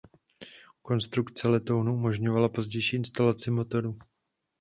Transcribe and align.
Konstrukce 0.81 1.47
letounu 1.49 1.93
umožňovala 1.93 2.49
pozdější 2.49 2.95
instalaci 2.95 3.51
motoru. 3.51 3.97